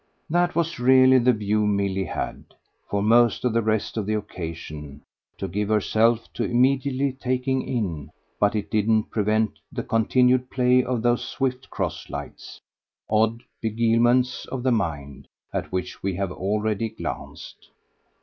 That 0.31 0.55
was 0.55 0.79
really 0.79 1.19
the 1.19 1.31
view 1.31 1.67
Milly 1.67 2.05
had, 2.05 2.55
for 2.89 3.03
most 3.03 3.45
of 3.45 3.53
the 3.53 3.61
rest 3.61 3.97
of 3.97 4.07
the 4.07 4.15
occasion, 4.15 5.03
to 5.37 5.47
give 5.47 5.69
herself 5.69 6.27
to 6.33 6.43
immediately 6.43 7.13
taking 7.13 7.61
in; 7.61 8.09
but 8.39 8.55
it 8.55 8.71
didn't 8.71 9.11
prevent 9.11 9.59
the 9.71 9.83
continued 9.83 10.49
play 10.49 10.83
of 10.83 11.03
those 11.03 11.23
swift 11.29 11.69
cross 11.69 12.09
lights, 12.09 12.59
odd 13.11 13.43
beguilements 13.61 14.47
of 14.47 14.63
the 14.63 14.71
mind, 14.71 15.27
at 15.53 15.71
which 15.71 16.01
we 16.01 16.15
have 16.15 16.31
already 16.31 16.89
glanced. 16.89 17.69